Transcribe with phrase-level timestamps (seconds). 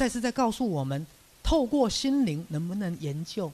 [0.00, 1.06] 再次在告诉我们，
[1.42, 3.52] 透过心灵能不能研究？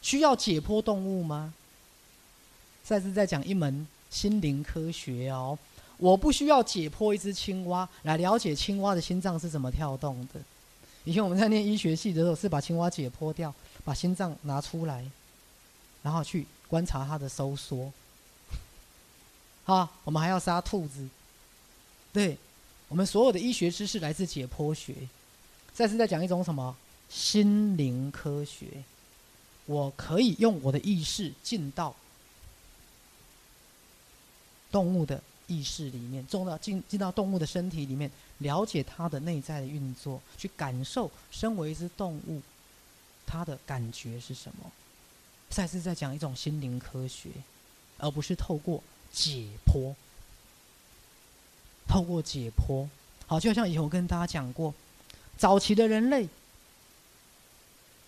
[0.00, 1.54] 需要解剖动物吗？
[2.82, 5.56] 再次在讲一门心灵科学哦。
[5.98, 10.40] 我不需要解剖一只青蛙来了解青蛙的心脏是怎么跳动的。
[11.04, 13.54] 以前我们在念医学系的时候，是把青蛙解剖掉，
[13.84, 15.08] 把心脏拿出来，
[16.02, 17.92] 然后去观察它的收缩。
[19.66, 21.08] 啊，我们还要杀兔子。
[22.12, 22.36] 对，
[22.88, 24.92] 我们所有的医学知识来自解剖学。
[25.74, 26.76] 再次在讲一种什么
[27.08, 28.66] 心灵科学？
[29.66, 31.94] 我可以用我的意识进到
[34.70, 42.42] 动物的意识里面，进到进进到动物的身体里面，了解它的内在的运作，去感受身为一只动物，
[43.26, 44.70] 它的感觉是什么？
[45.48, 47.30] 再次在讲一种心灵科学，
[47.98, 49.94] 而不是透过解剖。
[51.86, 52.88] 透过解剖，
[53.26, 54.72] 好，就像以前跟大家讲过，
[55.42, 56.28] 早期的人类，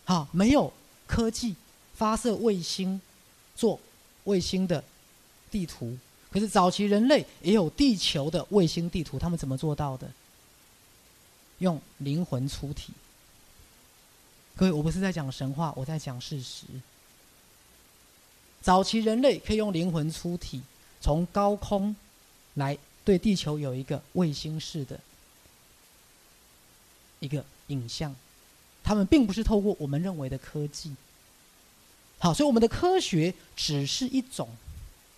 [0.05, 0.73] 好没有。
[1.05, 1.57] 科技
[1.93, 3.01] 发射卫星，
[3.57, 3.81] 做
[4.23, 4.85] 卫星的
[5.51, 5.99] 地图。
[6.31, 10.09] 可是早期人类也有地球的卫星地图，他们怎么做到的？
[11.59, 12.93] 用灵魂出体。
[14.55, 16.63] 各位，我不是在讲神话，我在讲事实。
[18.63, 20.63] 早期人类可以用灵魂出体，
[21.01, 21.97] 从高空
[22.55, 25.01] 来对地球有一个卫星式的
[27.25, 28.15] 一个影像。
[28.87, 30.95] 他们并不是透过我们认为的科技，
[32.19, 34.47] 好，所以我们的科学只是一种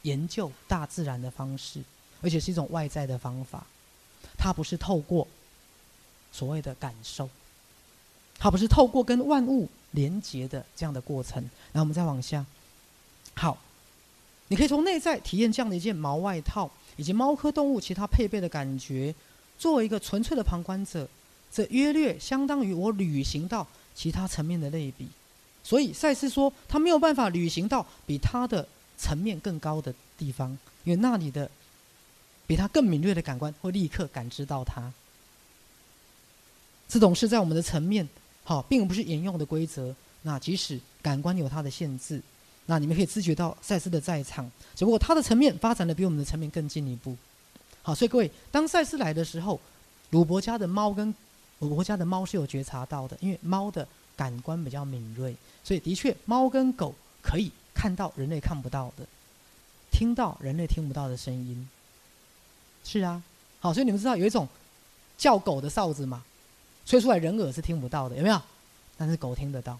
[0.03, 1.83] 研究大自然的方式，
[2.23, 3.67] 而且是一种外在的方法，
[4.39, 5.27] 它不是透过
[6.31, 7.29] 所谓的感受，
[8.39, 11.43] 它不是透过跟万物连接的这样的过程。
[11.73, 12.47] 然后我们再往下，
[13.34, 13.59] 好，
[14.47, 19.12] 你可以从内在体验这样的一件毛外套，以及猫科动物其他配备的感觉，
[19.59, 21.09] 作为一个纯粹的旁观者。
[21.57, 25.09] 这约略相当于我旅行到其他层面的类比，
[25.65, 28.69] 所以赛斯说他没有办法旅行到比他的
[28.99, 30.50] 层面更高的地方，
[30.84, 31.50] 因为那里的
[32.47, 34.93] 比他更敏锐的感官会立刻感知到他。
[36.87, 38.06] 这种是在我们的层面，
[38.45, 39.97] 好，并不是沿用的规则。
[40.21, 42.21] 那即使感官有它的限制，
[42.66, 47.16] 那你们可以知觉到赛斯的在场，只不过他的层面发展的比我们的层面更进一步。
[47.81, 49.59] 好，所以各位，当赛斯来的时候，
[50.11, 51.15] 鲁伯家的猫跟
[51.59, 53.87] 我国家的猫是有觉察到的，因为猫的
[54.17, 55.34] 感官比较敏锐，
[55.65, 59.06] 所以的确，猫跟狗可以看到人类看不到的，
[59.91, 61.69] 听到人类听不到的声音。
[62.84, 63.22] 是啊，
[63.61, 64.47] 好，所以你们知道有一种
[65.16, 66.22] 叫狗的哨子吗？
[66.84, 68.41] 吹出来人耳是听不到的，有没有？
[68.97, 69.78] 但是狗听得到。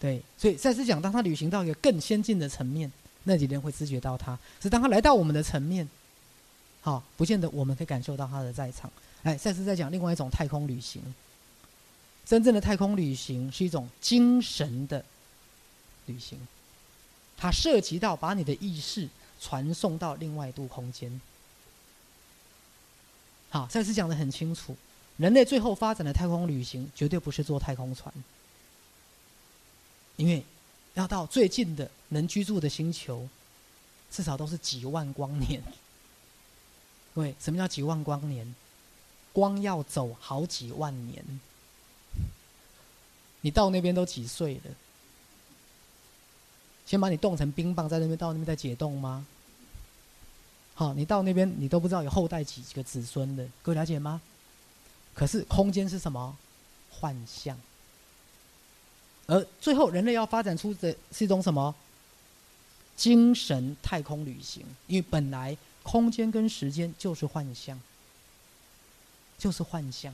[0.00, 2.90] 对，所以再次讲，当他旅行到一个更先进的层面，
[3.24, 4.38] 那几人会知觉到他。
[4.60, 5.88] 是当他来到我们的层面，
[6.80, 8.90] 好，不见得我们可以感受到他的在场。
[9.24, 11.02] 哎，赛斯在讲另外一种太空旅行。
[12.24, 15.02] 真正的太空旅行是一种精神的
[16.06, 16.38] 旅行，
[17.38, 19.08] 它涉及到把你的意识
[19.40, 21.20] 传送到另外一度空间。
[23.48, 24.76] 好，赛斯讲的很清楚，
[25.16, 28.12] 人类最后发展的太空旅行绝对不是坐太空船，
[30.16, 30.44] 因为
[30.92, 33.26] 要到最近的能居住的星球，
[34.10, 35.62] 至少都是几万光年。
[37.18, 38.54] 各位，什么叫几万光年？
[39.32, 41.20] 光要走好几万年，
[43.40, 44.70] 你到那边都几岁了？
[46.86, 49.26] 先把你冻成冰棒，在那边到那边再解冻吗？
[50.76, 54.22] 好，你到那边你都不知道有后代几个子孙的，各位了解吗？
[55.12, 56.36] 可是空间是什么？
[56.88, 57.58] 幻象。
[59.26, 61.74] 而最后人类要发展出的是一种什么？
[62.98, 67.80] 精神太空旅行，因为本来空间跟时间就是幻象。
[69.38, 70.12] 就是幻象，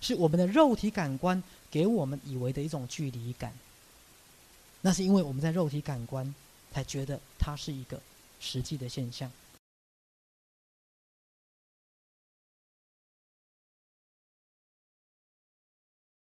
[0.00, 3.52] 是我们的肉体感官给我们以为的一种距离感。
[4.80, 6.34] 那是因为我们在肉体感官
[6.72, 8.00] 才觉得它是一个
[8.40, 9.30] 实际的现象。